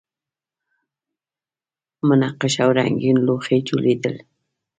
[2.09, 4.15] منقش او رنګین لوښي جوړیدل